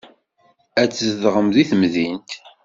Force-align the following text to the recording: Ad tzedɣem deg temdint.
Ad 0.81 0.89
tzedɣem 0.91 1.47
deg 1.55 1.67
temdint. 1.69 2.29